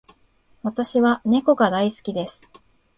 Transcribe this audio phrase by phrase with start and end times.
[0.63, 2.49] 私は猫が大好きです。